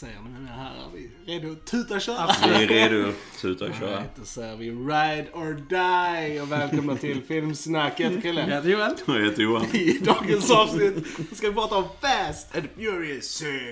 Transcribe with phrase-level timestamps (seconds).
[0.00, 0.90] Säger ni mina herrar?
[0.94, 2.28] Vi är redo att tuta och köra?
[2.58, 3.90] Vi är redo att tuta och köra.
[3.90, 8.40] Right, då säger vi Ride or Die och välkomna till Filmsnacket Chrille.
[8.40, 8.94] Jag heter Joel.
[9.06, 9.66] Jag heter Johan.
[9.72, 10.94] I dagens avsnitt
[11.32, 13.24] ska vi prata om Fast and Furious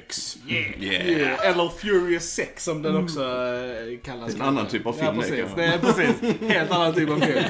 [0.03, 0.39] 6.
[0.49, 0.83] Yeah.
[0.83, 1.47] Yeah.
[1.51, 4.35] Eller Furious 6 som den också eh, kallas.
[4.35, 5.55] En annan typ av Ja, film, det precis.
[5.57, 6.41] Det är precis.
[6.51, 7.43] Helt annan typ av film.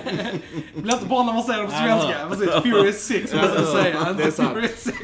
[0.75, 2.29] Det blir inte bra när man säger det på Ja, svenska.
[2.29, 4.12] Precis, Furious 6 Ja, måste jag ja, säga.
[4.12, 4.55] det är sant.
[4.55, 4.98] Furious 6.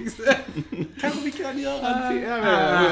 [1.00, 2.22] Kanske vi kan göra en film.
[2.24, 2.82] Ja, Ah.
[2.82, 2.90] men-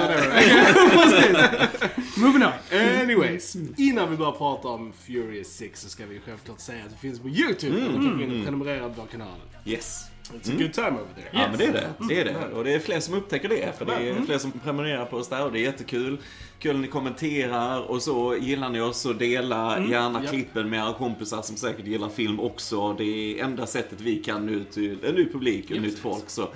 [0.97, 1.69] whatever.
[2.17, 2.53] Moving on.
[3.01, 6.97] Anyways, innan vi börjar prata om Furious 6 så ska vi självklart säga att det
[6.97, 7.79] finns på YouTube.
[7.81, 7.93] Mm.
[7.93, 9.41] Kan gå in och prenumerera på kanalen.
[9.65, 10.05] Yes.
[10.33, 11.29] It's a good time over there.
[11.33, 11.87] Ja men det är det.
[12.09, 12.55] Det är det.
[12.55, 13.79] Och det är fler som upptäcker det.
[13.79, 16.19] För det är fler som prenumererar på oss där och det är jättekul.
[16.59, 20.31] Kul när ni kommenterar och så gillar ni oss och dela gärna ja.
[20.31, 22.93] klippen med era kompisar som säkert gillar film också.
[22.93, 26.31] Det är enda sättet vi kan nu till en ny publik och Ja, nytt folk.
[26.31, 26.49] Så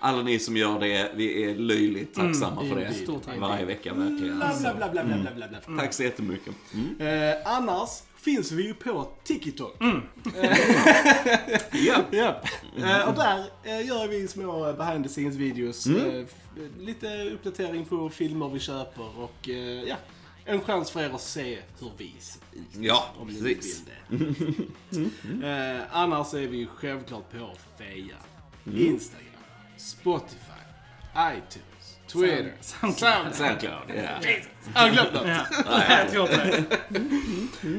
[0.00, 2.92] alla ni som gör det, vi är löjligt tacksamma för det.
[2.94, 3.38] Stort tack.
[3.38, 4.36] Varje vecka verkligen.
[4.38, 5.78] Bla, bla, bla, bla, bla, bla, bla, bla.
[5.78, 6.54] Tack så jättemycket.
[6.74, 7.30] Mm.
[7.30, 9.76] Eh, annars finns vi ju på TikTok.
[11.72, 12.04] Ja.
[12.10, 12.40] Ja.
[12.78, 15.86] Eh, och där eh, gör vi små behind the scenes videos.
[15.86, 16.00] Mm.
[16.10, 19.96] Eh, f- lite uppdatering på filmer vi köper och eh, ja,
[20.44, 22.66] en chans för er att se hur vi ser ut.
[22.86, 23.82] Ja, om ni precis.
[24.08, 24.34] vill
[25.40, 25.46] det.
[25.76, 28.16] eh, annars är vi ju självklart på Feja,
[28.66, 28.86] Mm.
[28.86, 29.26] Instagram,
[29.80, 30.60] Spotify,
[31.16, 33.34] iTunes, Twitter, Soundcloud.
[33.34, 34.30] Soundcloud, ja.
[34.74, 35.12] Jag har glömt
[36.14, 36.30] något.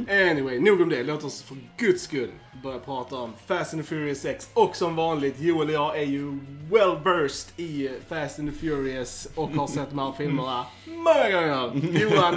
[0.10, 1.04] Anyway, nog om det.
[1.04, 2.32] Låt oss för guds skull
[2.64, 4.50] börja prata om Fast and the Furious 6.
[4.54, 6.40] Och som vanligt, Joel och jag är ju
[6.72, 12.00] well versed i Fast and the Furious och har sett de här filmerna många gånger.
[12.00, 12.36] Johan,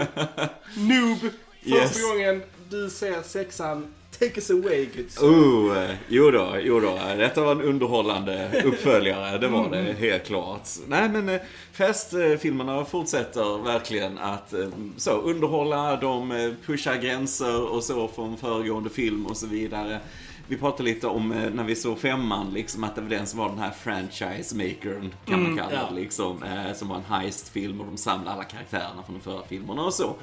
[0.77, 1.19] noob.
[1.63, 2.03] Första Yes.
[2.03, 3.95] gången du ser sexan.
[4.19, 5.27] Take us away, good sir.
[5.27, 6.99] Oh, jo då, jo då.
[7.19, 10.69] Detta var en underhållande uppföljare, det var det helt klart.
[10.87, 11.41] Nej men eh,
[11.73, 18.91] Fast-filmerna fortsätter verkligen att eh, så, underhålla, de eh, pushar gränser och så från föregående
[18.91, 20.01] film och så vidare.
[20.49, 23.39] Vi pratade lite om eh, när vi såg femman, liksom att det var den som
[23.39, 25.89] var den här franchise-makern, kan man kalla ja.
[25.89, 26.43] det liksom.
[26.43, 29.95] Eh, som var en heist-film och de samlade alla karaktärerna från de förra filmerna och
[29.95, 30.17] så.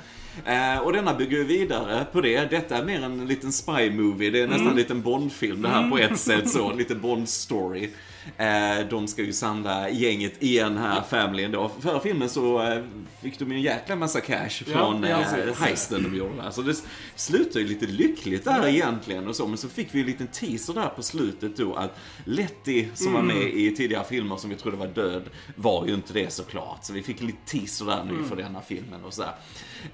[0.45, 2.51] Eh, och denna bygger ju vidare på det.
[2.51, 4.29] Detta är mer en liten spy-movie.
[4.29, 6.71] Det är nästan en liten Bond-film det här på ett sätt så.
[6.71, 7.89] En liten Bond-story.
[8.37, 11.71] Eh, de ska ju samla gänget igen här, familjen då.
[11.79, 12.83] Förra filmen så eh,
[13.21, 16.51] fick de ju en jäkla massa cash från ja, eh, heisten de gjorde där.
[16.51, 16.75] Så det
[17.15, 19.47] slutar ju lite lyckligt där egentligen och så.
[19.47, 23.21] Men så fick vi en liten teaser där på slutet då att Letty som var
[23.21, 25.23] med i tidigare filmer som vi trodde var död
[25.55, 26.85] var ju inte det såklart.
[26.85, 29.33] Så vi fick en liten teaser där nu för denna filmen och sådär.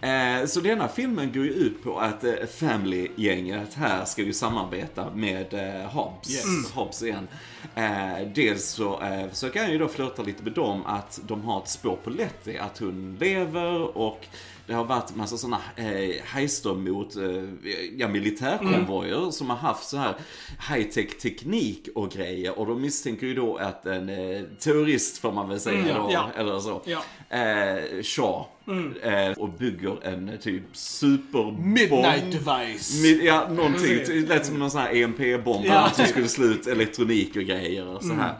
[0.01, 5.09] Eh, så denna filmen går ju ut på att eh, Family-gänget här ska ju samarbeta
[5.15, 6.29] med eh, Hobbs.
[6.29, 6.71] Yes.
[6.73, 7.27] Hobbs igen.
[7.75, 11.44] Eh, Eh, dels så eh, försöker han ju då flirta lite med dem att de
[11.44, 14.28] har ett spår på Letty, att hon lever och
[14.67, 17.23] det har varit massa sådana eh, heister mot eh,
[17.97, 20.16] ja, militärkonvojer som har haft så här
[20.69, 25.50] high-tech teknik och grejer och de misstänker ju då att en eh, terrorist får man
[25.50, 26.29] väl säga Mm, då, ja.
[26.35, 26.81] eller så.
[26.85, 27.03] Ja.
[27.38, 28.45] Eh, Shaw.
[29.03, 31.59] Eh, och bygger en eh, typ superbomb.
[31.59, 33.01] Midnight device.
[33.03, 33.97] Mid, ja, någonting.
[34.07, 35.66] Det lät som någon sån här EMP-bomb.
[35.66, 35.89] Ja.
[35.95, 38.33] Som skulle slå ut elektronik och grejer och så här.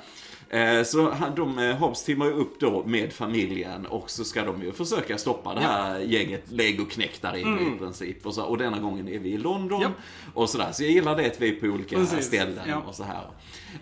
[0.50, 4.64] Eh, Så de, eh, Hobbs teamar ju upp då med familjen och så ska de
[4.64, 8.26] ju försöka stoppa det här gänget legoknäck där inne i princip.
[8.26, 9.90] Och, så, och denna gången är vi i London Ja.
[10.34, 10.72] och sådär.
[10.72, 12.26] Så jag gillar det att vi är på olika Precis.
[12.26, 12.82] ställen Ja.
[12.88, 13.24] och så här.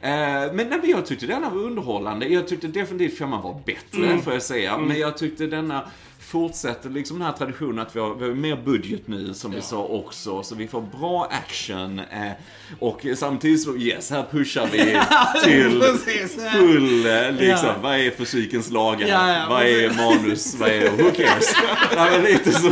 [0.02, 2.28] Eh, Men nej, jag tyckte denna var underhållande.
[2.28, 4.78] Jag tyckte definitivt femman var bättre får jag säga.
[4.78, 5.84] Men jag tyckte denna
[6.26, 9.58] fortsätter liksom den här traditionen att vi har, vi har mer budget nu som vi
[9.58, 9.64] Ja.
[9.64, 10.44] sa också.
[10.44, 12.00] Så vi får bra action.
[12.00, 12.32] Eh,
[12.80, 14.78] och samtidigt så, yes, här pushar vi
[15.44, 15.82] till
[16.52, 17.76] full, eh, liksom, Ja.
[17.82, 19.08] vad är fysikens lagar?
[19.08, 20.56] Ja, vad är manus?
[20.60, 21.56] Vad är, who cares?
[21.96, 22.72] ja, men lite så.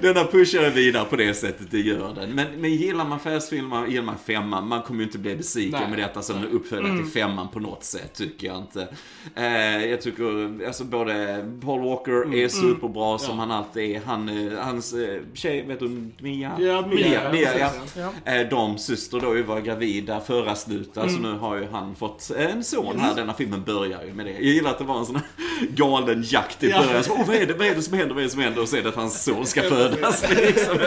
[0.00, 2.30] Denna pushar vidare på det sättet, det gör den.
[2.30, 5.90] Men, men gillar man färgsfilmer, gillar man femman, man kommer ju inte bli besviken Nej.
[5.90, 8.88] med detta som en uppföljare till femman på något sätt, tycker jag inte.
[9.36, 13.40] Eh, jag tycker, alltså både Paul Walker är superbra som Ja.
[13.40, 14.00] han alltid är.
[14.06, 16.52] Han, eh, hans eh, tjej, vet du, Mia?
[16.60, 17.70] Ja, Mia, Mia, ja.
[17.70, 18.32] precis, ja.
[18.32, 22.64] Eh, De syster då var gravida förra slutet, så nu har ju han fått en
[22.64, 23.14] son här.
[23.14, 24.32] Denna filmen börjar ju med det.
[24.32, 25.24] Jag gillar att det var en sån här
[25.76, 26.82] galen jakt i Ja.
[26.82, 27.04] början.
[27.04, 28.62] Så, oh, vad, är det, vad är det som händer, vad är det som händer?
[28.62, 30.20] Och så är det att hans son ska födas.
[30.22, 30.78] Det liksom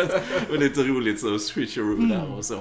[0.49, 2.53] och lite roligt så switcheroo där och så.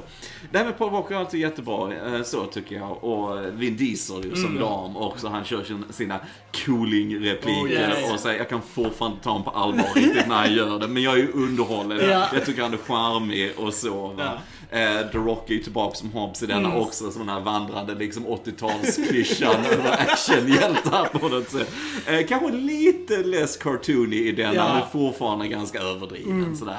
[0.53, 1.91] Nej men Paul Walker är alltid jättebra,
[2.25, 3.05] så tycker jag.
[3.05, 5.29] Och Vin Diesel ju som dam också.
[5.29, 6.21] Han kör sin, sina
[6.67, 8.12] cooling-repliker Oh, yes.
[8.12, 10.88] och säger jag kan fortfarande ta honom på allvar riktigt när han gör det.
[10.88, 12.11] Men jag är ju underhållen.
[12.11, 12.26] Ja.
[12.34, 14.06] Jag tycker han är charmig och så.
[14.08, 14.32] Va?
[14.72, 16.81] Eh, The Rock är ju tillbaka som Hobbs i denna Mm.
[16.82, 21.72] också, sån här vandrande liksom 80-talsklyschan över actionhjältar på något sätt.
[22.06, 24.75] Eh, kanske lite less cartoony i denna, Ja.
[24.75, 26.78] men fortfarande ganska överdriven sådär.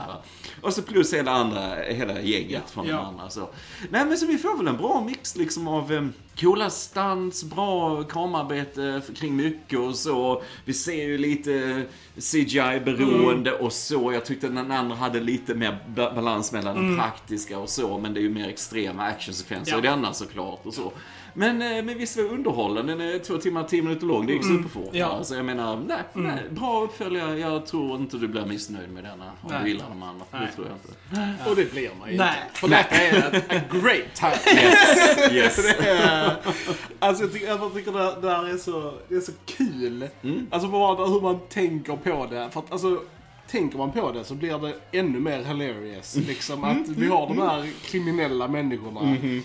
[0.62, 2.96] Och så plus hela andra, hela gänget från Ja.
[2.96, 3.50] de andra så.
[3.90, 6.04] Nej men så vi får väl en bra mix liksom av eh,
[6.42, 10.44] coola stunts, bra kamarbete f- kring mycket och så.
[10.66, 11.84] Vi ser ju lite
[12.18, 14.14] CGI-beroende och så.
[14.14, 18.14] Jag tyckte den andra hade lite mer ba- balans mellan det praktiska och så, men
[18.14, 19.78] det är ju mer extrema actionsekvenser Ja.
[19.80, 20.92] i denna såklart och så.
[21.34, 22.88] Men, eh, men visst var underhållen.
[22.88, 24.26] Den är två timmar, tio minuter lång.
[24.28, 24.90] Det gick superfort.
[24.92, 25.00] Ja.
[25.18, 25.24] Ja.
[25.24, 27.40] Så jag menar, nej, nej, bra uppföljare.
[27.40, 29.60] Jag tror inte du blir missnöjd med denna om Nej.
[29.64, 30.26] du gillar de andra.
[30.32, 30.42] Nej.
[30.50, 31.50] Det tror jag inte.
[31.50, 32.34] Och det blir man ju Nej.
[32.48, 32.60] inte.
[32.60, 34.62] För detta är a, great time.
[34.64, 35.56] Yes, yes.
[35.80, 36.36] Det är-
[37.00, 40.08] Alltså jag tycker, jag tycker det, det här är så, det är så kul.
[40.52, 42.50] Alltså bara hur man tänker på det.
[42.52, 43.02] För att alltså,
[43.48, 44.58] tänker man på det så blir
[44.92, 46.16] det ännu mer hilarious.
[46.16, 49.02] Liksom att vi har de här kriminella människorna.
[49.16, 49.42] Eh,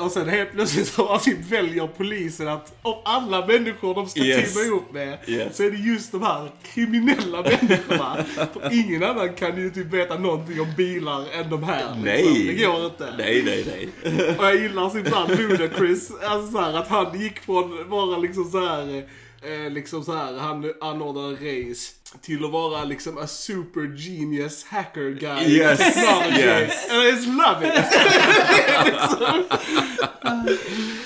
[0.00, 4.54] och sen helt plötsligt så alltså, väljer polisen att av alla människor de ska Yes.
[4.54, 5.56] teama ihop med Yes.
[5.56, 8.24] så är det just de här kriminella människorna.
[8.52, 11.78] För ingen annan kan ju typ veta någonting om bilar än de här.
[11.84, 12.02] Liksom.
[12.02, 12.46] Nej.
[12.56, 13.14] Det går inte.
[13.18, 13.64] Nej, nej,
[14.04, 14.28] nej.
[14.38, 18.44] Och jag gillar så ibland Ludacris, alltså så här, att han gick från vara liksom
[18.44, 18.96] så här,
[19.42, 25.10] eh, liksom så här, han anordnade race till att vara liksom a super genius hacker
[25.10, 25.56] guy.
[25.56, 26.90] Yes, yes.
[26.90, 27.84] And I just love it.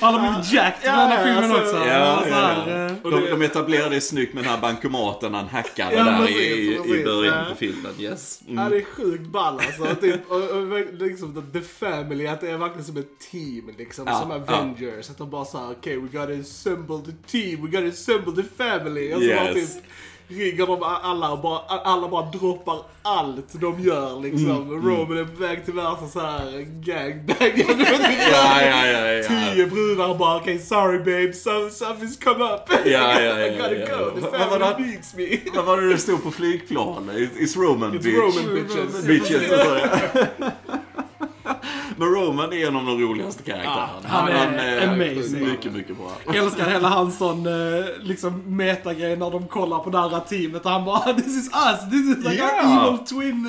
[0.01, 1.89] Han har blivit jacked i Ja, den här filmen alltså, också.
[1.89, 2.87] Ja, Så ja, ja.
[2.87, 6.37] eh, De, de etablerade det snyggt med den här bankomaten han hackade Ja, där precis,
[6.37, 7.45] i, i precis, början ja.
[7.51, 7.93] på filmen.
[7.99, 8.41] Yes.
[8.47, 8.71] Ja, Mm.
[8.71, 9.95] det är sjukt ball alltså.
[10.01, 14.05] Typ, och, och, liksom the family, att det är verkligen som ett team liksom.
[14.07, 14.37] Ja, som ja.
[14.37, 15.11] Avengers.
[15.11, 19.15] Att de bara såhär, okej we gotta assemble the team, we gotta assemble the family.
[19.15, 19.75] Och så bara Yes.
[19.75, 19.85] typ
[20.29, 24.51] ringer de alla och bara, alla bara droppar allt de gör liksom.
[24.51, 27.77] Mm, Roman är på väg till värsta såhär gangbang.
[28.33, 29.23] Ja, ja, ja, ja.
[29.29, 32.61] Tio brudar bara, okej sorry babe, some, something's come up.
[32.85, 35.39] Ja, ja, ja, I gotta ja, go, the family needs me.
[35.55, 37.17] Vad var det det stod på flygplanet?
[37.17, 38.17] It's- Roman It's bitch.
[38.17, 39.05] Roman bitches.
[39.05, 39.51] Bitches.
[41.97, 43.89] Men Roman är en av de roligaste karaktärerna.
[44.05, 45.45] han är amazing.
[45.45, 46.13] Mycket, mycket bra.
[46.27, 50.65] Jag älskar hela hans sån eh, liksom metagrej när de kollar på det andra teamet
[50.65, 52.85] och han bara This is us, this is like Ja.
[52.85, 53.49] our evil twin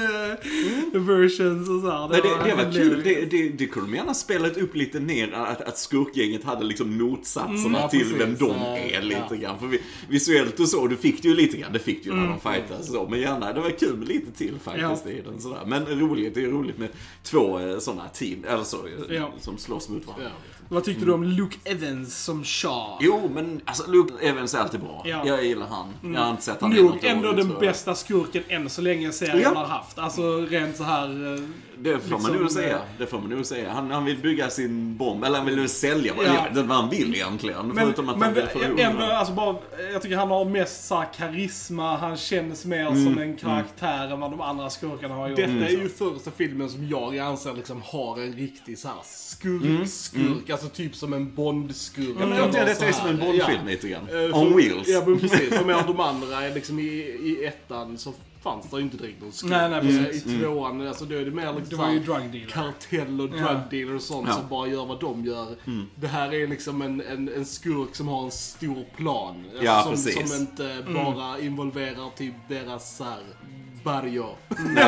[0.93, 2.07] eh, versions och så här.
[2.09, 5.31] Men det, det var kul, det, det, det kunde de gärna spelat upp lite ner,
[5.33, 8.17] att, att skurkgänget hade liksom motsatserna Mm, ja, till precis.
[8.19, 9.35] vem de Ja, är lite ja.
[9.35, 9.59] grann.
[9.59, 12.13] För vi, visuellt och så, du fick det ju lite grann, det fick du ju
[12.17, 12.25] Mm.
[12.29, 13.07] när de fightades så.
[13.09, 15.61] Men gärna, det var kul med lite till faktiskt i den sådär.
[15.65, 16.89] Men roligt, det är roligt med
[17.23, 19.31] två eh, sådana team, eller så, Ja.
[19.39, 20.29] som slåss mot varandra.
[20.29, 20.56] Ja.
[20.69, 22.97] Vad tyckte du om Luke Evans som Shaw?
[23.01, 25.01] Jo, men alltså Luke Evans är alltid bra.
[25.05, 25.21] Ja.
[25.25, 26.13] Jag gillar han.
[26.13, 29.39] Jag har inte sett han Nog något ändå den bästa skurken än så länge serien
[29.41, 29.53] Ja.
[29.59, 29.99] har haft.
[29.99, 31.33] Alltså rent så här...
[31.35, 31.41] eh,
[31.79, 32.75] Det får man liksom, nog säga.
[32.75, 33.71] eh, Det får man nog säga.
[33.71, 36.13] Han, han vill bygga sin bomb, eller han vill nu sälja.
[36.25, 36.47] Ja.
[36.53, 37.67] Vad han vill egentligen.
[37.67, 38.81] Men, förutom att men han vill förlora.
[38.81, 39.55] ändå, alltså bara,
[39.93, 44.07] jag tycker han har mest så här karisma, han känns mer Mm, som en karaktär
[44.13, 45.37] än vad de andra skurkarna har gjort.
[45.37, 50.49] Detta är ju första filmen som jag anser liksom har en riktig såhär skurk, skurk.
[50.63, 52.15] Alltså typ som en Bond-skurk.
[52.19, 54.07] Ja, jag tycker detta är som en Bondfilm lite grann.
[54.09, 54.87] Eh, On för- wheels.
[54.87, 55.49] Ja men precis.
[55.53, 56.83] För med de andra, liksom i,
[57.23, 58.13] i ettan så
[58.43, 59.49] fanns det ju inte direkt någon skurk.
[59.51, 60.25] Nej, nej, precis.
[60.25, 62.47] Eh, I tvåan, alltså då är det mer liksom Det var ju drug dealer.
[62.49, 63.43] kartell och Ja.
[63.43, 64.33] drug dealer och sånt Ja.
[64.35, 65.47] som bara gör vad de gör.
[65.95, 69.35] Det här är liksom en, en, en skurk som har en stor plan.
[69.49, 70.29] Alltså Ja, som, precis.
[70.29, 73.56] som inte bara involverar typ deras såhär barrier.
[74.15, 74.35] Ja,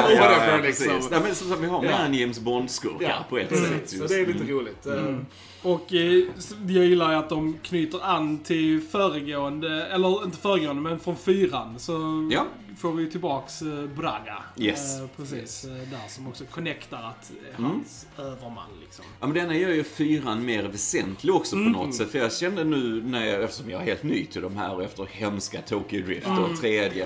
[0.02, 0.88] Whatever, ja, ja, liksom.
[0.88, 1.10] precis.
[1.12, 1.92] Nej, men som sagt, vi har Ja.
[1.98, 3.68] en James Bond-skurkar Ja, på ett precis.
[3.68, 3.90] sätt.
[3.90, 4.10] Så just.
[4.10, 4.50] det är lite Mm.
[4.50, 4.86] roligt.
[4.86, 5.16] Eh,
[5.62, 6.24] Och eh,
[6.68, 11.80] jag gillar ju att de knyter an till föregående, eller inte föregående, men från fyran.
[11.80, 11.94] Så
[12.34, 12.46] Ja.
[12.78, 14.44] får vi tillbaks eh, Braga.
[14.58, 15.00] Yes.
[15.00, 17.72] Eh, precis, eh, där som också connectar att Mm.
[17.72, 19.06] hans överman liksom.
[19.20, 21.74] Ja, men denna gör ju fyran mer väsentlig också Mm.
[21.74, 22.12] på något sätt.
[22.12, 24.84] För jag kände nu, när jag, eftersom jag är helt ny till de här och
[24.84, 26.44] efter hemska Tokyo Drift Mm.
[26.44, 27.06] och tredje.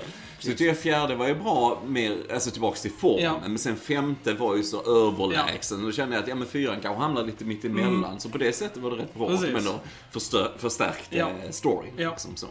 [0.58, 3.22] Så jag fjärde var ju bra, mer, alltså tillbaks till formen.
[3.24, 3.40] Ja.
[3.46, 5.78] Men sen femte var ju så överlägsen.
[5.78, 8.20] Och då kände jag att ja, men fyran kanske hamnar lite mitt emellan.
[8.20, 9.26] Så på det sättet var det rätt bra.
[9.26, 9.38] Mm.
[9.38, 9.54] Precis.
[9.54, 11.28] Men då förstör, förstärkte Ja.
[11.50, 11.92] storyn.
[11.96, 12.10] Ja.
[12.10, 12.46] Liksom så.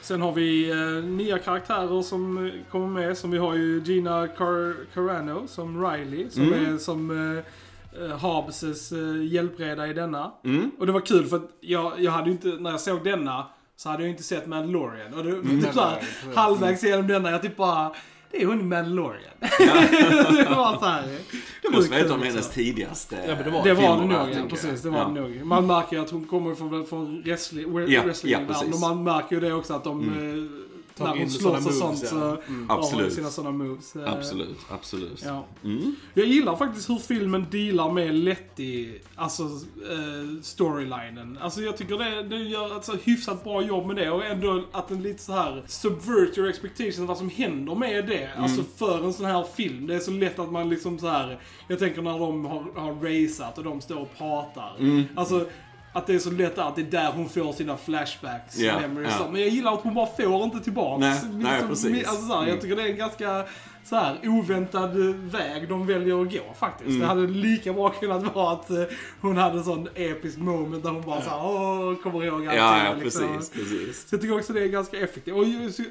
[0.00, 3.18] Sen har vi eh, nya karaktärer som eh, kommer med.
[3.18, 6.30] Som vi har ju Gina Car Carano som Riley.
[6.30, 6.74] Som Mm.
[6.74, 10.32] är som eh, eh, Hobbses eh, hjälpreda i denna.
[10.44, 10.70] Mm.
[10.78, 13.46] Och det var kul för att jag, jag hade ju inte, när jag såg denna,
[13.76, 15.14] så hade jag inte sett Mandalorian.
[15.14, 15.62] Och det, Mm.
[15.62, 16.02] typ såhär,
[16.34, 17.92] halvvägs igenom denna, jag typ bara,
[18.30, 19.20] det är hon i Mandalorian.
[19.40, 21.18] det var såhär.
[21.62, 24.28] Det måste ett av hennes tidigaste Ja, men det var Det var det filmer, nog,
[24.34, 24.82] ja, precis.
[24.82, 25.04] Det var Ja.
[25.04, 25.44] det nog.
[25.44, 28.74] Man märker ju att hon kommer från, från wrestling, Ja, wrestling ja, precis.
[28.74, 30.60] och man märker ju det också att de Mm.
[30.98, 32.08] När hon in slåss såna och moves, sånt ja.
[32.08, 33.12] så har hon Absolut.
[33.12, 33.96] sina sådana moves.
[33.96, 35.22] Eh, Absolut, absolut.
[35.24, 35.44] Ja.
[35.64, 35.96] Mm.
[36.14, 41.38] Jag gillar faktiskt hur filmen dealar med Letty, alltså eh, storylinen.
[41.40, 44.64] Alltså jag tycker det, det gör ett så hyfsat bra jobb med det och ändå
[44.72, 48.30] att den lite så här subvert your expectations vad som händer med det.
[48.36, 49.86] Alltså för en sån här film.
[49.86, 51.38] Det är så lätt att man liksom så här.
[51.68, 54.76] jag tänker när de har, har raceat och de står och pratar.
[55.14, 55.46] Alltså
[55.94, 59.10] att det är så lätt att det är där hon får sina flashbacks, Ja, memories.
[59.18, 59.24] ja.
[59.26, 59.32] så.
[59.32, 61.00] Men jag gillar att hon bara får inte tillbaks.
[61.00, 62.08] Nej, nej, Liksom, precis.
[62.08, 62.48] Alltså, så här, Mm.
[62.54, 63.44] Jag tycker det är en ganska
[63.84, 66.88] så här, oväntad väg de väljer att gå faktiskt.
[66.88, 67.00] Mm.
[67.00, 68.82] Det hade lika bra kunnat vara att eh,
[69.20, 72.58] hon hade en sån episk moment där hon bara så här, åh, kommer ihåg allting.
[72.58, 73.28] Ja, ja, liksom.
[73.36, 74.08] precis, precis.
[74.08, 75.34] Så jag tycker också det är ganska effektivt.
[75.34, 75.44] Och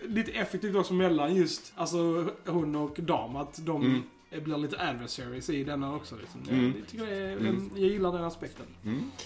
[0.09, 3.35] lite effektivt också mellan just alltså, hon och Dam.
[3.35, 4.03] Att de Mm.
[4.41, 6.15] Blir lite adversaries i denna också.
[6.15, 6.41] Liksom.
[6.59, 6.65] Mm.
[6.65, 8.65] Jag, jag, tycker det är, en, jag gillar den aspekten.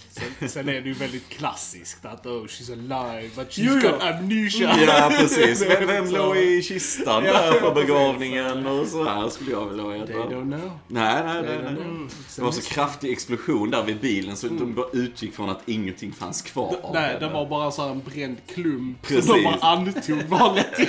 [0.09, 3.89] Sen, sen är det ju väldigt klassiskt att oh she's alive but she's Jo, jo.
[3.91, 4.75] got amnesia.
[4.87, 5.59] Ja, precis.
[5.59, 9.51] Det är Vem, vem låg i kistan Ja, där på begravningen och så här skulle
[9.51, 10.19] jag vilja They veta.
[10.29, 10.71] don't know.
[10.87, 11.73] Nej, nej, They nej.
[11.79, 12.07] nej.
[12.35, 16.11] Det var så kraftig explosion där vid bilen så de bara utgick från att ingenting
[16.13, 19.25] fanns kvar av Nej, det var bara så här en bränd klump Precis.
[19.25, 20.75] som de bara antog var lätt.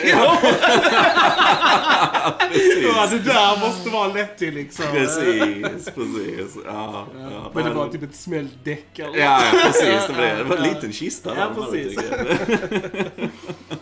[2.39, 2.85] Precis.
[2.97, 4.08] Ja, det där måste vara
[4.39, 4.85] till liksom.
[4.93, 6.57] Precis, precis.
[6.67, 7.51] Ja, ja.
[7.55, 10.07] Men det var typ ett smält däck eller Ja, precis.
[10.07, 10.35] Det var, det.
[10.37, 11.33] det var en liten kista.
[11.37, 11.99] Ja, precis.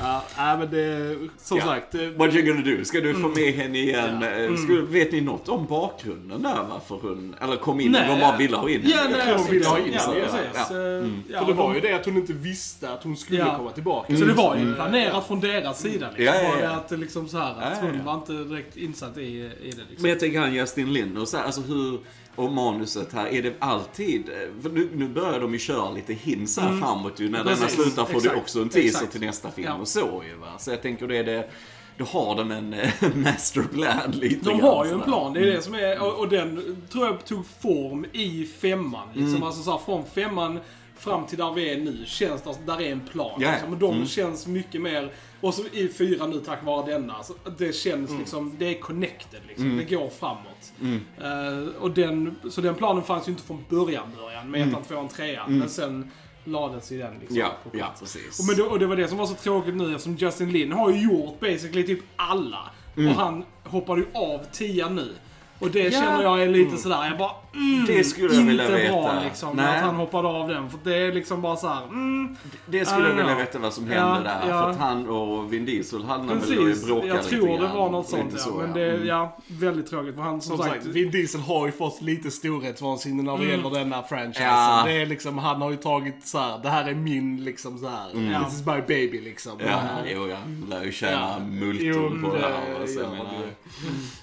[0.00, 1.64] Ja, nej, men det, som Ja.
[1.64, 1.94] sagt.
[1.94, 2.84] eh, What you gonna do?
[2.84, 4.18] Ska du få med henne igen?
[4.22, 4.28] Ja.
[4.30, 7.34] Eh, Ska, vet ni något om bakgrunden där varför hon...
[7.40, 8.02] Eller kom in Nej.
[8.10, 9.16] och de bara ville ha in Ja, henne?
[9.16, 10.22] nej, tror hon ville ha in ja, sig,
[10.54, 10.66] ja.
[10.70, 10.76] Ja.
[10.76, 13.56] Eh, ja, För det var ju det att hon inte visste att hon skulle Ja.
[13.56, 14.16] komma tillbaka.
[14.16, 16.24] Så det var ju planerat från deras sida liksom.
[16.24, 16.54] Ja, ja, ja.
[16.54, 18.02] Var det att liksom så här, att Ja, ja, hon ja.
[18.04, 19.84] var inte direkt insatt i, i det liksom.
[19.98, 21.98] Men jag tänker han Justin Lin och så här, alltså hur...
[22.38, 24.30] Och manuset här, är det alltid...
[24.62, 27.28] nu, nu börjar de ju köra lite hints här framåt ju.
[27.28, 27.68] När denna Mm.
[27.68, 29.74] Slutar får exakt, du också en teaser till nästa film Ja.
[29.74, 30.58] och så ju va.
[30.58, 31.50] Så jag tänker det är det...
[31.96, 35.62] Då har de en eh, masterplan lite De har ju en plan, det är det
[35.62, 39.08] som är, och, och den tror jag tog form i femman.
[39.12, 39.28] Liksom.
[39.28, 39.42] Mm.
[39.42, 40.60] Alltså så här, från femman
[40.98, 43.40] fram till där vi är nu känns det, där är en plan.
[43.40, 43.52] Ja, ja.
[43.52, 43.72] Liksom.
[43.72, 44.06] Och de Mm.
[44.06, 48.20] känns mycket mer, och så i fyra nu tack vare denna, så det känns Mm.
[48.20, 49.76] liksom, det är connected liksom.
[49.76, 50.72] Det går framåt.
[51.20, 55.08] Eh, och den, så den planen fanns ju inte från början, början med ettan, tvåan,
[55.08, 55.58] trean.
[55.58, 56.10] Men sen
[56.44, 57.48] lades ju den liksom Mm.
[57.48, 58.00] Ja, på ja, plats.
[58.00, 58.38] precis.
[58.40, 60.72] Och, men det, och det var det som var så tråkigt nu eftersom Justin Lin
[60.72, 62.70] har ju gjort basically typ alla.
[62.96, 63.08] Mm.
[63.10, 65.14] Och han hoppade ju av tian nu.
[65.58, 68.70] Och det känner jag är lite sådär, jag bara mm, Det skulle jag inte vilja
[68.70, 68.92] veta.
[68.92, 69.56] bra liksom.
[69.56, 69.76] Nej.
[69.76, 70.70] Att han hoppade av den.
[70.70, 72.36] För det är liksom bara såhär, mm,
[72.66, 73.38] Det skulle jag Ja, vilja ja.
[73.38, 74.48] veta vad som hände Ja, där.
[74.50, 74.62] ja.
[74.62, 76.86] För att han och Vin Diesel hamnade väl och precis.
[76.86, 78.38] bråkade Jag lite tror det var något sånt ja.
[78.38, 78.74] så, Men ja.
[78.74, 79.06] det, Mm.
[79.08, 80.14] ja, väldigt tråkigt.
[80.14, 83.44] För han som, Som sagt, sagt, Vin Diesel har ju fått lite storhetsvansinne när det
[83.44, 84.46] gäller denna franchisen.
[84.46, 84.82] Ja.
[84.86, 87.88] Det är liksom, han har ju tagit så här, det här är min liksom så
[87.88, 88.30] här.
[88.32, 88.44] Ja.
[88.44, 89.52] This is my baby liksom.
[89.66, 89.80] Ja,
[90.14, 90.36] jo, ja.
[90.70, 91.38] Lär ju tjäna Ja.
[91.44, 92.86] multum på det det här.
[92.86, 93.48] Så gör jag man menar, ju.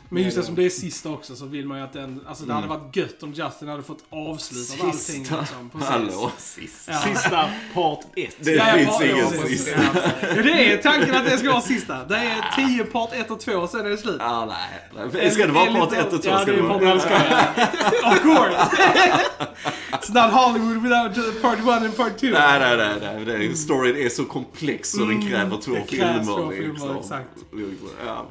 [0.09, 2.53] men just eftersom det är sista också så vill man ju att den, alltså det
[2.53, 2.69] Mm.
[2.69, 5.39] hade varit gött om Justin hade fått avsluta allting Sista.
[5.39, 5.69] liksom.
[5.69, 5.89] Precis.
[5.89, 6.91] Hallå, sista.
[6.91, 6.97] Ja.
[6.99, 8.35] Sista part 1.
[8.39, 9.63] Det Ja, ja, finns ingen ja, precis.
[9.65, 9.79] sista.
[10.35, 12.03] Ja, det är tanken att det ska vara sista.
[12.03, 14.21] Det är 10 part 1 och 2 och sen är det slut.
[14.21, 15.31] Ah, nej.
[15.31, 16.29] Ska det vara part 1 och 2?
[16.29, 16.95] Ja, det är part vara?
[16.95, 17.05] 1
[18.03, 18.57] och Of course!
[19.91, 22.27] It's not Hollywood without part 1 and part 2.
[22.27, 23.23] Nej, nej, nej.
[23.25, 23.47] nej.
[23.49, 26.23] Det- Storyn är så komplex så den kräver två det krävs filmer.
[26.41, 26.97] två filmer, liksom.
[26.97, 27.29] exakt.
[28.05, 28.25] Ja.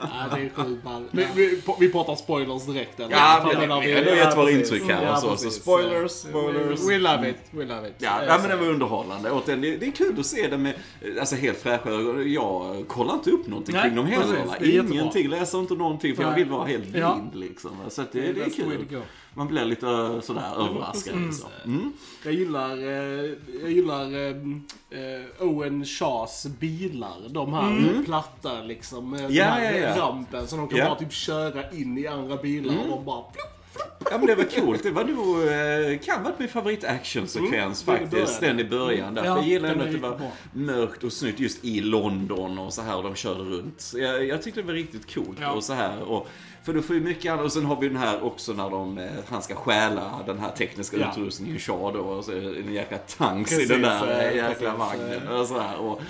[0.00, 0.82] Ja, det är sjukt.
[1.10, 3.10] Vi, vi, vi pratar spoilers direkt eller?
[3.10, 6.80] Ja, För men menar vi har gett våra intryck här och så, så spoilers, spoilers.
[6.80, 7.94] We, we love it, we love it.
[7.98, 9.30] Ja, ja, men det var underhållande.
[9.30, 10.74] Återigen, det, det är kul att se det med
[11.20, 12.32] alltså, helt fräscha ögon.
[12.32, 14.44] Jag kollar inte upp någonting Nej, kring dem heller.
[14.58, 14.94] Det är jättebra.
[14.94, 17.20] Ingenting, läser inte någonting för jag vill vara helt blind Ja.
[17.32, 17.70] liksom.
[17.88, 18.86] Så att det, det är kul.
[19.38, 21.50] Man blir lite eh, sådär överraskad liksom.
[21.64, 21.92] Mm.
[22.24, 23.30] Jag gillar, eh,
[23.62, 24.14] jag gillar
[24.90, 27.16] eh, Owen Shaws bilar.
[27.28, 29.10] De här platta liksom.
[29.10, 29.32] Med Mm.
[29.34, 29.96] Ja, den här ja.
[29.98, 30.46] rampen.
[30.48, 30.78] Så de kan.
[30.78, 30.90] Mm.
[30.90, 33.54] bara typ köra in i andra bilar och de bara plupp.
[34.10, 34.82] Ja men det var coolt.
[34.82, 38.40] Det var nog, kan vara min favorit actionsekvens Mm, faktiskt.
[38.40, 39.14] Den i början.
[39.14, 41.80] Därför Ja, jag gillar den ändå att det var riktigt mörkt och snyggt just i
[41.80, 43.80] London och så här och de körde runt.
[43.80, 45.52] Så jag, jag tyckte det var riktigt coolt Ja.
[45.52, 46.02] och så här.
[46.02, 46.28] Och,
[46.68, 47.44] för du får ju mycket annat.
[47.44, 50.50] Och sen har vi den här också när de, eh, han ska stjäla den här
[50.50, 51.10] tekniska Ja.
[51.12, 51.98] utrustningen, Shaw då.
[52.00, 54.78] Och så är det en jäkla tanks i Precis, den där eh, eh, jäkla precis,
[54.78, 55.28] vagnen.
[55.28, 55.76] Och så här.
[55.78, 56.00] Och,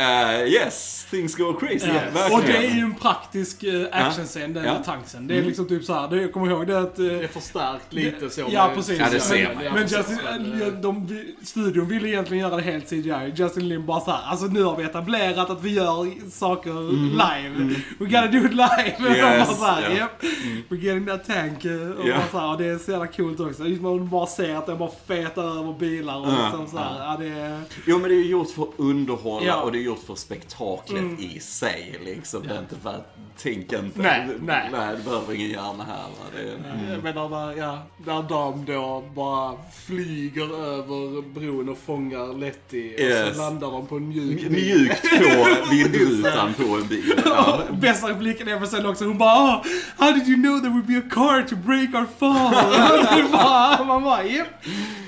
[0.00, 1.86] eh, yes, things go crazy.
[1.86, 1.92] Ja.
[2.14, 2.32] Verkligen.
[2.32, 4.72] Och det är ju en praktisk eh, actionscen, den Ja.
[4.72, 5.26] med tanksen.
[5.26, 6.98] Det är liksom typ såhär, det, jag kommer ihåg det att...
[6.98, 8.44] eh, Det är för förstärkt lite så.
[8.50, 8.98] Ja, precis.
[8.98, 9.82] Ja, det ser men, man.
[9.82, 13.32] Justin, de, studion ville egentligen göra det helt CGI.
[13.36, 17.74] Justin Lin bara såhär, alltså nu har vi etablerat att vi gör saker live.
[17.98, 18.94] We gotta do it live.
[19.08, 20.01] Och de bara Yes, såhär, ja.
[20.02, 20.32] Yep.
[20.68, 21.64] We're getting that tank.
[21.64, 23.64] Och, bara så här, och det är så jävla coolt också.
[23.66, 26.98] Just Man bara ser att den bara fetar över bilar och Ja, liksom så här,
[26.98, 27.16] ja.
[27.20, 27.60] det är...
[27.86, 29.60] Jo men det är gjort för att underhålla Ja.
[29.62, 32.42] och det är gjort för spektaklet i sig liksom.
[32.48, 33.90] Det är inte för att, tänk inte.
[33.94, 34.68] Nej, nej.
[34.72, 36.26] Nej, du behöver ingen hjärna här va.
[36.36, 39.54] Det är, Jag menar när, ja, när de då bara
[39.86, 43.36] flyger över bron och fångar Letty och Yes.
[43.36, 47.14] så landar de på en mjuk mjukt på vindrutan på en bil.
[47.24, 47.60] Ja.
[47.70, 49.62] Och bästa repliken är väl sen också, hon bara
[49.96, 52.50] How did you know there would be a car to break our fall?
[53.78, 54.46] Det man bara, yep.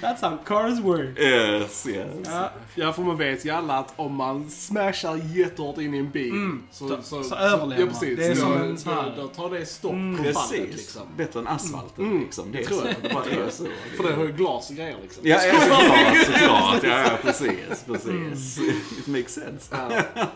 [0.02, 1.18] That's how cars work.
[1.18, 2.06] Yes, yes.
[2.24, 2.50] Ja.
[2.74, 6.30] Ja, för man vet ju alla att om man smashar jättehårt in i en bil
[6.70, 7.02] så, Mm.
[7.02, 7.88] Så- så överlever ja, man.
[7.94, 8.16] precis.
[8.18, 10.76] Det är då, som en sån då, då tar det stopp på fallet Precis.
[10.76, 11.02] liksom.
[11.16, 12.52] Bättre än asfalten liksom.
[12.52, 12.86] Det är tror så.
[12.86, 12.94] jag.
[13.02, 13.64] Det bara är så.
[13.96, 15.22] För det har ju glas och grejer liksom.
[15.26, 16.82] Ja, ja, såklart, såklart.
[16.82, 18.58] Ja, ja, precis, precis.
[18.98, 19.68] It makes sense.
[19.70, 20.02] Ja.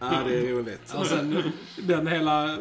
[0.00, 0.94] ja, det är roligt.
[0.98, 2.56] Och sen den hela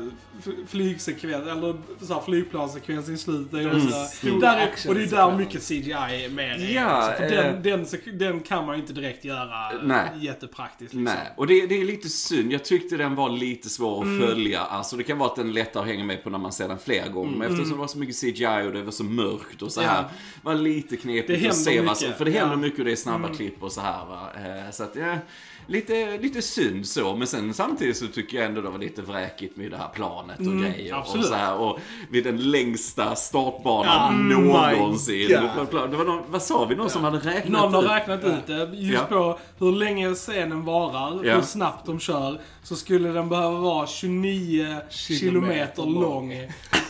[0.45, 3.73] f- flygsekvensen, eller så här flygplanssekvensen i slutet.
[3.75, 6.61] Också, Stor där är, och det är där mycket CGI är med.
[6.71, 7.85] Ja, för eh, den, den,
[8.19, 10.09] den kan man ju inte direkt göra Nej.
[10.19, 10.81] jättepraktiskt.
[10.93, 11.03] Liksom.
[11.03, 12.51] Nej, och det, det är lite synd.
[12.53, 14.27] Jag tyckte den var lite svår att Mm.
[14.27, 14.59] följa.
[14.61, 16.67] Alltså det kan vara att den är lättare att hänga med på när man ser
[16.67, 17.37] den flera gånger.
[17.37, 19.95] Men eftersom det var så mycket CGI och det var så mörkt och så Mm.
[19.95, 20.01] Ja.
[20.01, 20.09] här.
[20.41, 22.53] var lite knepigt att se vad som, För det händer Ja.
[22.53, 22.61] Mm.
[22.61, 24.29] mycket och det är snabba klipp och så här va.
[24.35, 25.17] Eh, Så att ja,
[25.67, 27.15] lite, lite synd så.
[27.15, 30.39] Men sen samtidigt så tycker jag ändå det var lite vräkigt med det här planet
[30.39, 30.73] och grejer.
[30.73, 31.25] Och Mm, absolut.
[31.27, 31.55] så här.
[31.55, 31.79] Och
[32.09, 35.17] vid den längsta startbanan Ja, någonsin.
[35.17, 36.75] my Det var någon, vad sa vi?
[36.75, 37.89] Någon som hade räknat Någon har ut?
[37.89, 38.69] räknat ut det.
[38.73, 39.39] Just Ja.
[39.57, 41.35] på hur länge scenen varar, Ja.
[41.35, 42.41] hur snabbt de kör.
[42.63, 46.33] Så skulle den behöva vara 29 kilometer lång.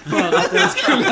[0.05, 1.03] För att det skulle,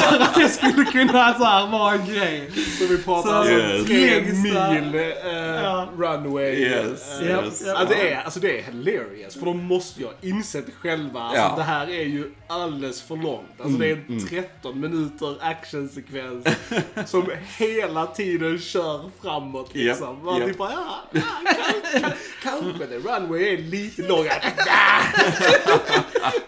[0.00, 2.50] för att det skulle kunna så här, vara en grej.
[2.78, 3.86] Så vi pratar Så- alltså Yes.
[3.86, 5.12] tre mil
[5.62, 5.88] Ja.
[5.98, 6.54] runway.
[6.54, 7.62] Yes, Japp, yes.
[7.66, 7.76] japp.
[7.76, 11.20] Alltså, det är, alltså det är hilarious, för de måste ju ha insett själva.
[11.20, 11.54] Alltså, Ja.
[11.56, 13.60] Det här är ju alldeles för långt.
[13.60, 16.46] Alltså det är Mm, en 13 minuter actionsekvens
[17.06, 20.24] som hela tiden kör framåt liksom.
[20.24, 20.48] Man japp.
[20.48, 22.10] typ bara, ja, ja kan, kan,
[22.42, 22.98] kanske det.
[22.98, 24.24] Runway är lite lång.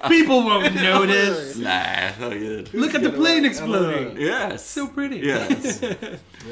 [0.08, 1.56] People won't notice.
[1.62, 2.68] Nej, herregud.
[2.72, 4.18] Look at the plane exploding.
[4.18, 4.72] Yes.
[4.74, 5.14] So pretty.
[5.26, 5.80] Yes.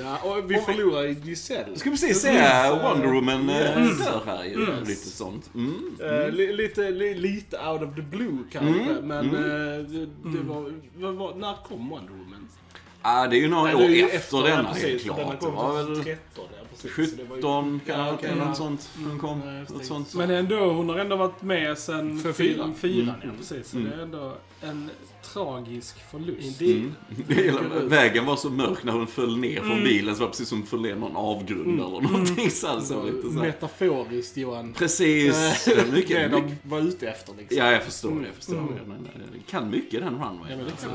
[0.00, 1.76] Ja, och vi förlorar Giselle.
[1.78, 4.66] Ska precis säga Wonder Woman eh, dör här ju.
[4.80, 5.50] Lite sånt.
[5.54, 5.96] Mm.
[6.02, 10.42] Eh, li, lite, li, lite out of the blue kanske, Mm, men eh, det, det
[10.44, 12.48] var, vad var, när kom Wonder Woman?
[13.06, 15.22] Ah, det är ju några Nej, år ju efter, ja, denna precis, helt för Denna
[15.24, 15.40] klart.
[15.40, 17.10] Det kom var väl 2013, ja precis.
[17.10, 18.34] så det var ju- 17 Ja, kanske, ja.
[18.44, 18.88] något sånt.
[18.96, 19.64] Den kom.
[19.70, 20.14] Något sånt.
[20.14, 22.74] Men ändå, hon har ändå varit med sen För fi- fyran.
[22.74, 23.14] fyran.
[23.22, 23.68] Ja, precis.
[23.70, 24.90] Så det är ändå en
[25.32, 26.60] tragisk förlust.
[26.60, 26.92] Indeed.
[27.44, 30.48] Hela vägen var så mörk när hon föll ner från bilen så var det precis
[30.48, 32.50] som hon föll ner någon avgrund eller någonting.
[32.50, 33.46] Så alltså, lite så här.
[33.46, 34.72] Metaforiskt Johan.
[34.72, 35.64] Precis.
[35.64, 36.58] Det är det mycket, de mycket.
[36.66, 37.58] var ute efter liksom.
[37.58, 38.26] Ja, jag förstår det.
[38.26, 38.80] Jag förstår det.
[38.88, 40.64] Men eh, kan mycket den runway.
[40.70, 40.90] liksom.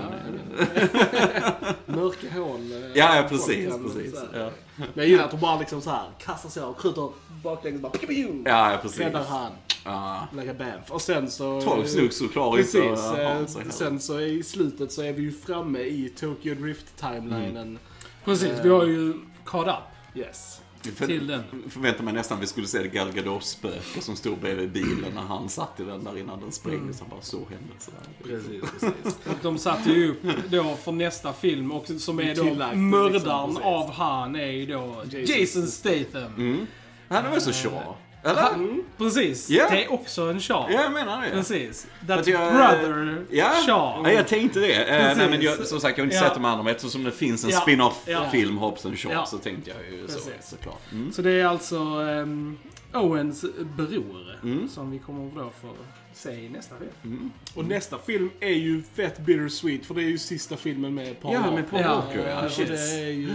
[1.86, 2.60] Mörka hål.
[2.72, 3.70] eh, Ja, ja, precis.
[3.70, 4.12] kan- precis.
[4.12, 4.40] så här.
[4.44, 7.10] Ja, Men jag gillar att de bara liksom så här kastar sig och skjuter
[7.44, 7.92] baklänges bara.
[7.92, 9.00] Piu, ja, ja, precis.
[9.00, 9.52] Räddar han.
[9.86, 10.28] Ja.
[10.34, 10.92] Like a bamf.
[10.92, 11.62] Och sen så...
[11.62, 13.00] Tolv nog så klar ut Precis.
[13.00, 13.72] ha eh, heller.
[13.72, 17.80] sen så i slutet så är vi ju framme i Tokyo Drift-timelinen.
[18.26, 19.14] Precis, vi har ju
[19.46, 19.84] caught up
[20.16, 20.62] Yes.
[20.82, 21.44] För- till den.
[21.70, 25.22] förväntar mig nästan att vi skulle se det Gal Gadot-spöke som stod bredvid bilen när
[25.22, 27.00] han satt i den där innan den sprängdes.
[27.00, 28.00] Han bara så hände sådär.
[28.24, 29.20] Precis, precis.
[29.26, 33.50] Och de satte ju upp då för nästa film och som är då Tillagt, mördaren
[33.50, 36.68] liksom, av han är ju då Jason Jason Statham.
[37.08, 37.96] Han är väl så tja?
[38.24, 38.78] Eller?
[38.98, 39.68] Precis, Ja.
[39.72, 40.74] det är också en Shaw.
[40.74, 41.30] Ja, jag menar det.
[41.32, 41.88] Precis.
[42.08, 44.02] That's jag- brother Ja, Shaw.
[44.10, 44.74] ja, jag tänkte det.
[44.74, 45.18] Eh, Precis.
[45.18, 46.24] nej, men jag, som sagt, jag har inte Ja.
[46.24, 47.60] sett de andra, men eftersom det finns en Ja.
[47.60, 49.26] spin-off-film, Hobbs and Shaw, Ja.
[49.26, 50.82] så tänkte jag ju så, såklart.
[50.92, 51.12] Mm.
[51.12, 52.58] Så det är alltså ehm,
[52.94, 53.46] Owens
[53.78, 54.70] bror Mm.
[54.70, 55.68] som vi kommer då få
[56.14, 57.32] se i nästa film.
[57.56, 61.34] Och nästa film är ju fett bittersweet för det är ju sista filmen med Paul
[61.34, 61.96] Ja, med Paul Ja.
[61.96, 62.66] Walker, ja.
[62.68, 63.30] Det är ju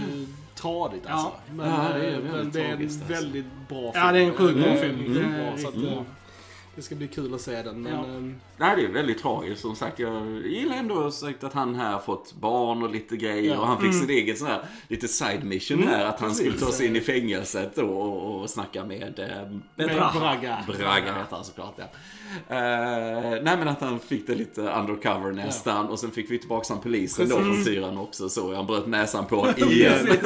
[0.65, 1.27] tradigt alltså.
[1.47, 1.53] Ja.
[1.55, 3.05] Men, Ja, det är eh, väldigt men det är en alltså.
[3.13, 3.91] väldigt bra film.
[4.05, 5.17] Ja, det är en sjukt bra Eh, film.
[5.17, 5.73] är bra, så att.
[6.75, 7.81] Det ska bli kul att se den.
[7.81, 7.99] Men, Ja.
[8.03, 9.61] ehm, Nej, det är väldigt tragiskt.
[9.61, 13.53] Som sagt, jag gillar ändå sagt att han här fått barn och lite grejer.
[13.53, 13.59] Ja.
[13.59, 16.05] Och han fick sitt eget sån här, lite side mission här.
[16.05, 16.45] Att han precis.
[16.45, 19.19] skulle ta sig in i fängelset och, och snacka med...
[19.19, 20.11] Eh, med Braga.
[20.19, 20.63] Braga.
[20.67, 21.83] Braga heter han såklart, ja.
[22.55, 25.87] Eh, nej, men att han fick det lite undercover nästan.
[25.87, 28.29] Och sen fick vi tillbaka han polisen då från fyran också.
[28.29, 30.07] Så han bröt näsan på igen.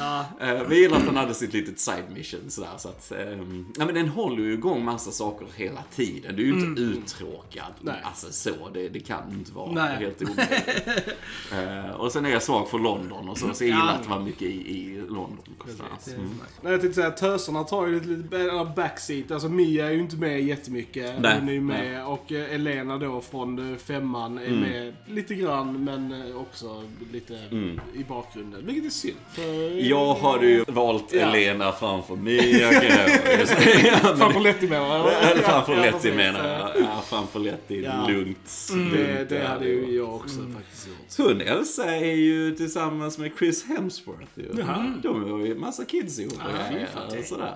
[0.00, 0.24] Ja.
[0.40, 2.68] Eh, Vi gillar att den hade sitt litet side mission sådär.
[2.78, 6.36] Så att, ehm, ja, men den håller ju igång massa saker hela tiden.
[6.36, 7.72] Du är ju inte uttråkad.
[7.80, 7.94] Nej.
[8.02, 9.72] Alltså så, det, det kan inte vara.
[9.72, 9.96] Nej.
[9.96, 11.08] Helt omöjligt.
[11.52, 14.20] Eh, och sen är jag svag för London och så, så jag gillar att vara
[14.20, 15.38] mycket i, i London.
[16.08, 16.30] Mm.
[16.62, 18.06] Nej, jag tänkte säga, töserna tar ju lite,
[18.38, 19.30] lite backseat.
[19.30, 21.14] Alltså Mia är ju inte med jättemycket.
[21.20, 21.92] Nej, Hon är ju med.
[21.92, 22.02] nej.
[22.02, 24.60] Och eh, Elena då från eh, femman är Mm.
[24.60, 26.82] med lite grann, men eh, också
[27.12, 27.32] lite
[27.94, 28.66] i bakgrunden.
[28.66, 29.16] Vilket är synd.
[29.32, 29.42] För,
[29.90, 31.20] Jag hade ju valt Ja.
[31.20, 32.70] Elena framför Mia
[34.16, 35.30] Framför Letty menar jag.
[35.30, 36.70] Eller framför Ja, Letty menar jag.
[36.84, 37.82] Ja, framför Letty.
[37.82, 38.06] Ja.
[38.08, 38.68] Lugnt.
[38.68, 41.28] Det, lugnt det är hade det ju jag också faktiskt gjort.
[41.28, 44.48] Hon Elsa är ju tillsammans med Chris Hemsworth ju.
[44.58, 44.94] Jaha.
[45.02, 46.34] De har ju massa kids ihop.
[46.38, 47.54] Ja, och sådär.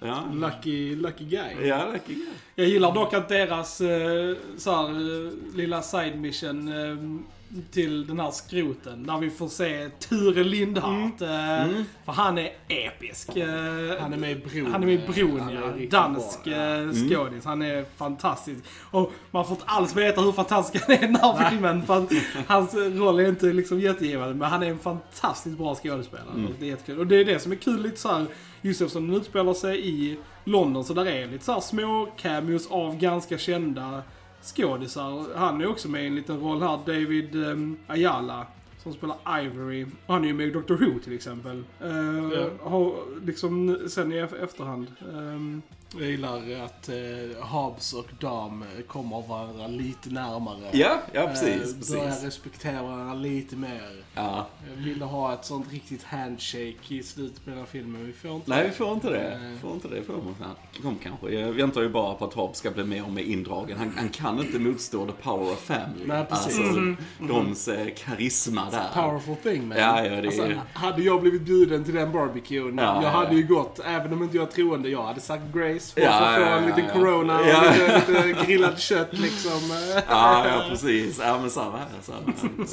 [0.00, 0.24] Ja.
[0.32, 1.68] Lucky, lucky guy.
[1.68, 2.24] Ja, lucky guy.
[2.54, 6.96] Jag gillar dock att deras eh, så här, eh, lilla side mission eh,
[7.70, 11.20] till den här skroten, där vi får se Ture Lindhart.
[11.20, 11.28] Eh,
[12.04, 13.36] För han är episk.
[13.36, 13.46] Eh,
[14.00, 14.72] Han är med i Bron.
[14.72, 15.88] Han är med i Bron, Han ja.
[15.90, 17.44] Dansk eh, skådis.
[17.44, 18.60] Han är fantastisk.
[18.90, 21.86] Och man får inte alls veta hur fantastisk han är i den här filmen.
[21.86, 22.06] För
[22.46, 24.34] hans roll är inte liksom jättegivande.
[24.34, 26.26] Men han är en fantastiskt bra skådespelare.
[26.34, 26.98] Och Det är jättekul.
[26.98, 28.26] Och det är det som är kul lite så här,
[28.62, 30.84] just eftersom den utspelar sig i London.
[30.84, 34.02] Så där är lite så små cameos av ganska kända
[34.46, 35.36] skådisar.
[35.36, 36.78] Han är också med i en liten roll här.
[36.86, 38.46] David um, Ayala.
[38.82, 39.86] Som spelar Ivory.
[40.06, 41.64] Han är ju med i Doctor Who till exempel.
[41.84, 42.48] Uh, Ja.
[42.70, 42.94] har
[43.26, 44.86] liksom sen i ef- efterhand.
[45.12, 45.62] ehm,
[45.94, 50.70] Jag gillar att eh, Hobbs och Dam eh, kommer varandra lite närmare.
[50.72, 51.90] Ja, ja Eh, precis.
[51.90, 52.24] Börjar precis.
[52.24, 53.82] respektera varandra lite mer.
[54.14, 54.46] Ja.
[54.70, 58.06] Jag ville ha ett sånt riktigt handshake i slutet på den här filmen.
[58.06, 59.38] Vi får inte Nej, vi får inte det.
[59.42, 59.58] Nej.
[59.58, 60.02] Får inte det.
[60.82, 61.30] Kom kanske.
[61.30, 63.78] Jag väntar ju bara på att Hobbs ska bli mer och mer indragen.
[63.78, 66.04] Han, han kan inte motstå the power of family.
[66.06, 66.58] Nej, precis.
[66.58, 69.02] Alltså, dems eh, karisma där.
[69.02, 69.78] Powerful thing man.
[69.78, 73.36] Ja, ja, det alltså, hade jag blivit bjuden till den barbecuen, Ja, jag ja, hade
[73.36, 76.60] ju gått, även om inte jag är troende, jag hade sagt Grace för Ja, ja,
[76.60, 76.92] ja, liten ja.
[76.92, 79.60] corona och lite, lite grillad kött liksom.
[80.08, 81.18] Ja, ja, precis.
[81.18, 81.86] Ja, men samma här.
[82.02, 82.32] Samma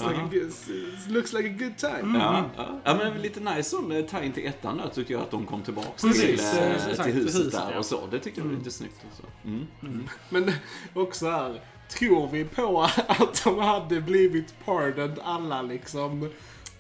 [0.10, 1.12] här.
[1.14, 2.20] looks like a good time.
[2.20, 2.46] Ja,
[2.84, 2.96] ja.
[2.96, 6.02] men lite nice som eh, tie-in till ettan där tyckte jag att de kom tillbaks
[6.02, 8.08] till, Precis, eh, eh, exakt, till till huset huset, där och så.
[8.12, 9.06] Det tyckte jag var lite snyggt.
[9.12, 9.48] Och så.
[9.48, 10.10] Mm.
[10.30, 10.52] Men
[10.94, 16.30] också här, tror vi på att de hade blivit pardoned alla liksom?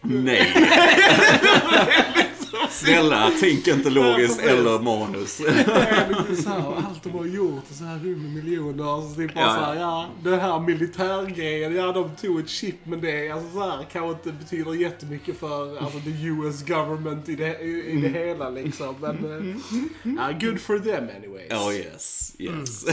[0.02, 0.54] Nej.
[2.84, 5.38] Snälla, tänk inte logiskt Ja, eller manus.
[5.38, 9.34] Det så här, allt de har gjort och så här 100 miljoner och så typ
[9.34, 9.56] bara Ja.
[9.56, 13.60] så här, ja, den här militärgrejen, ja de tog ett chip men det alltså så
[13.70, 18.08] här, kanske inte betyder jättemycket för alltså, the US government i det, i, i det
[18.08, 18.14] Mm.
[18.14, 18.96] hela liksom.
[19.00, 19.26] Men,
[20.20, 21.52] uh, good for them anyways.
[21.52, 22.86] Oh yes, yes.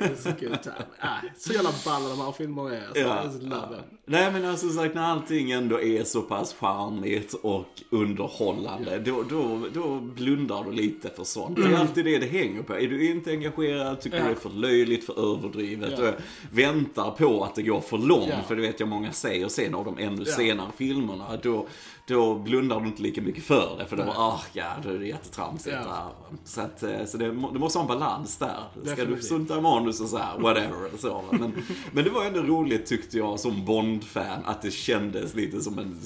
[0.00, 0.86] It's a good time.
[1.00, 2.86] Ah, så jävla balla de här filmerna är.
[2.86, 3.98] Alltså, Ja, love it.
[4.06, 9.37] Nej men alltså sagt när allting ändå är så pass charmigt och underhållande då, då,
[9.74, 11.56] då blundar du lite för sånt.
[11.56, 12.74] Det är alltid det det hänger på.
[12.74, 14.28] Är du inte engagerad, tycker du Ja.
[14.28, 16.12] det är för löjligt, för överdrivet Ja.
[16.52, 18.36] väntar på att det går för långt, Ja.
[18.48, 20.32] för det vet jag många säger sen av de ännu Ja.
[20.32, 21.66] senare filmerna, då,
[22.08, 23.86] då blundar du inte lika mycket för det.
[23.86, 25.88] För då ah ja, då är det jättetramsigt Ja.
[25.92, 26.36] där.
[26.44, 28.46] Så, att, eh, så det, det måste ha en balans där.
[28.70, 29.24] Ska du Definitivt.
[29.24, 30.90] strunta i manus och så här, whatever.
[30.98, 31.52] Så, men,
[31.92, 35.98] men det var ändå roligt tyckte jag som Bond-fan att det kändes lite som en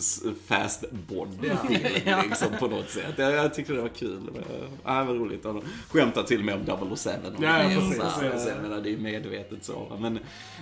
[0.46, 1.56] fast Bond-film
[2.06, 2.22] Ja.
[2.22, 3.14] liksom, på något sätt.
[3.16, 4.20] Jag, jag tyckte det var kul.
[4.84, 5.42] Ja, det var roligt.
[5.42, 7.10] De skämtade till och med om 007.
[7.36, 9.96] Och Ja, så här, så menar, det är medvetet så.
[10.00, 10.18] Men,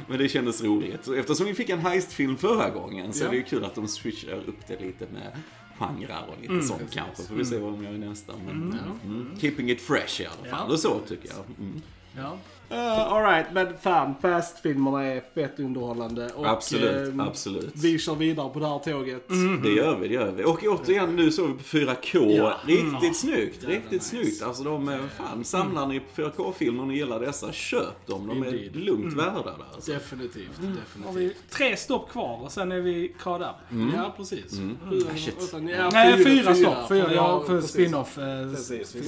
[0.09, 1.09] men det kändes roligt.
[1.09, 3.27] Eftersom vi fick en heist-film förra gången så Ja.
[3.27, 5.30] är det ju kul att de switchar upp det lite med
[5.79, 7.23] genrer och lite sånt kanske.
[7.23, 8.33] Får vi se vad de gör i nästa.
[8.47, 9.37] Men, mm.
[9.41, 10.67] Keeping it fresh i alla fall.
[10.69, 10.73] Ja.
[10.75, 11.45] Och så tycker jag.
[11.59, 11.83] Mm.
[12.17, 12.39] ja.
[12.73, 12.77] Uh,
[13.13, 16.29] Alright, men fan, Fast-filmerna är fett underhållande.
[16.37, 17.71] Och, Absolut, ehm, absolut.
[17.75, 19.29] Vi kör vidare på det här tåget.
[19.63, 20.45] Det gör vi, det gör vi.
[20.45, 22.37] Och återigen, nu såg vi på 4K.
[22.37, 22.57] Ja.
[22.67, 24.05] Riktigt snyggt, Jävla riktigt nice.
[24.09, 24.43] snyggt.
[24.43, 28.27] Alltså de, är fan, samlar ni på 4K-filmer och ni gillar dessa, köp dem.
[28.29, 28.77] De är Indeed.
[28.77, 29.55] lugnt värda där.
[29.75, 29.93] Alltså.
[29.93, 31.17] Definitivt, Har definitivt.
[31.17, 33.79] vi tre stopp kvar och sen är vi caught up.
[33.97, 34.53] Ja, precis.
[34.53, 34.77] Mm.
[34.91, 35.35] Fyra, shit.
[35.43, 36.75] utan- ja, Nej, fyra, stopp.
[36.89, 38.19] för Fyra, vi ja, har- för spin-off.
[38.19, 38.25] eh,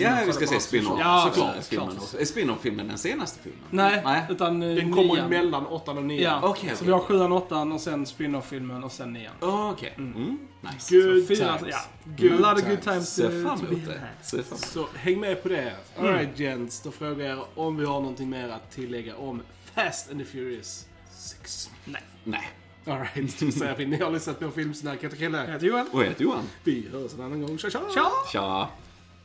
[0.03, 0.98] Ja, vi ska se spin-off.
[1.01, 2.14] Ja, såklart.
[2.20, 3.51] Är spin-off-filmen den senaste filmen?
[3.70, 4.22] Nej, Nej.
[4.30, 5.28] utan eh, Den kommer nian.
[5.30, 6.22] mellan åttan och nian.
[6.42, 6.86] Ja, Okej, så okej.
[6.86, 9.32] vi har sjuan, åttan och sen spin-off-filmen och sen nian.
[9.40, 9.94] Oh, Okej.
[9.98, 10.38] Mm.
[10.60, 10.94] Nice.
[10.96, 11.74] Good Fyra, times.
[11.74, 11.78] ja.
[12.04, 12.68] Good times.
[12.68, 13.92] good times Se to, fram to be emot det.
[13.98, 14.08] had.
[14.22, 15.72] Se fram emot Så häng med på det.
[15.98, 19.42] Alright gents, då frågar jag om vi har någonting mer att tillägga om
[19.74, 21.70] Fast and the Furious 6.
[21.84, 22.02] Nej.
[22.24, 22.48] Nej.
[22.86, 24.96] Alright, då säger vi ni har lyssnat på Filmsnack.
[24.98, 25.38] Jag heter Chrille.
[25.44, 25.88] Jag heter Johan.
[25.92, 26.44] Och jag heter Johan.
[26.64, 27.58] Vi hörs en annan gång.
[27.58, 27.80] Tja tja!
[27.94, 28.08] Tja!
[28.32, 28.68] Tja.